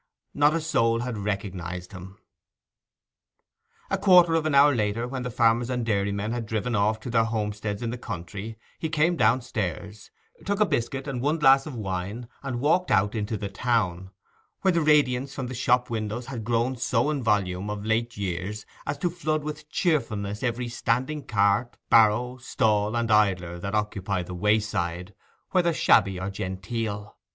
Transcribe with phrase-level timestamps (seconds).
[0.33, 2.17] Not a soul had recognized him.
[3.91, 7.11] A quarter of an hour later, when the farmers and dairymen had driven off to
[7.11, 10.09] their homesteads in the country, he came downstairs,
[10.43, 14.09] took a biscuit and one glass of wine, and walked out into the town,
[14.61, 18.65] where the radiance from the shop windows had grown so in volume of late years
[18.87, 24.33] as to flood with cheerfulness every standing cart, barrow, stall, and idler that occupied the
[24.33, 25.13] wayside,
[25.51, 27.15] whether shabby or genteel.